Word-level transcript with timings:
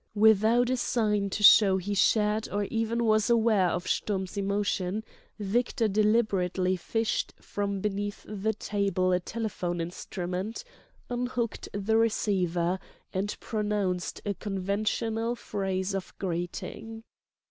Without 0.15 0.71
a 0.71 0.77
sign 0.77 1.29
to 1.29 1.43
show 1.43 1.77
he 1.77 1.93
shared 1.93 2.49
or 2.49 2.63
even 2.63 3.05
was 3.05 3.29
aware 3.29 3.69
of 3.69 3.87
Sturm's 3.87 4.35
emotion, 4.35 5.03
Victor 5.37 5.87
deliberately 5.87 6.75
fished 6.75 7.35
from 7.39 7.81
beneath 7.81 8.25
the 8.27 8.55
table 8.55 9.11
a 9.11 9.19
telephone 9.19 9.79
instrument, 9.79 10.63
unhooked 11.11 11.69
the 11.71 11.97
receiver, 11.97 12.79
and 13.13 13.37
pronounced 13.39 14.21
a 14.25 14.33
conventional 14.33 15.35
phrase 15.35 15.93
of 15.93 16.17
greeting. 16.17 17.03